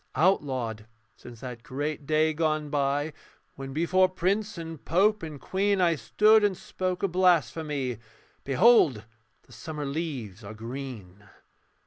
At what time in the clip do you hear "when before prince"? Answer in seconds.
3.53-4.57